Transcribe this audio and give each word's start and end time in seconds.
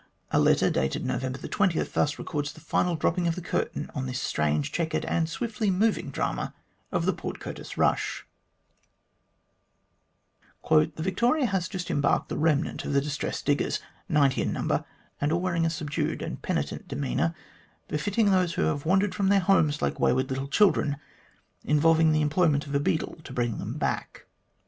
A 0.31 0.39
letter, 0.39 0.71
dated 0.71 1.05
November 1.05 1.37
20, 1.37 1.79
thus 1.83 2.17
records 2.17 2.53
the 2.53 2.59
final 2.59 2.95
dropping 2.95 3.27
of 3.27 3.35
the 3.35 3.39
curtain 3.41 3.91
on 3.93 4.07
this 4.07 4.19
strange, 4.19 4.71
chequered, 4.71 5.05
and 5.05 5.29
swiftly 5.29 5.69
moving 5.69 6.09
drama 6.09 6.55
of 6.91 7.05
the 7.05 7.13
Port 7.13 7.39
Curtis 7.39 7.77
rush:" 7.77 8.25
The 10.69 10.91
Victoria 10.97 11.45
has 11.45 11.67
just 11.67 11.91
embarked 11.91 12.29
the 12.29 12.37
remnant 12.39 12.83
of 12.83 12.93
the 12.93 13.01
distressed 13.01 13.45
diggers, 13.45 13.79
ninety 14.09 14.41
in 14.41 14.51
number, 14.51 14.85
and 15.21 15.31
all 15.31 15.39
wearing 15.39 15.67
a 15.67 15.69
subdued 15.69 16.23
and 16.23 16.41
penitent 16.41 16.87
demeanour, 16.87 17.35
befitting 17.87 18.31
those 18.31 18.53
who 18.55 18.63
have 18.63 18.87
wandered 18.87 19.13
from 19.13 19.27
their 19.29 19.39
homes 19.41 19.83
like 19.83 19.99
wayward 19.99 20.31
little 20.31 20.47
children, 20.47 20.97
involving 21.63 22.11
the 22.11 22.21
employment 22.21 22.65
of 22.65 22.73
a 22.73 22.79
beadle 22.79 23.19
to 23.23 23.33
bring 23.33 23.59
them 23.59 23.77
back." 23.77 24.25